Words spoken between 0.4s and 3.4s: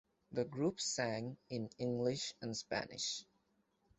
group sang in English and Spanish.